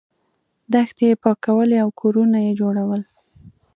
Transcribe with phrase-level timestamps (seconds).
[0.73, 3.01] دښتې یې پاکولې او کورونه یې جوړول.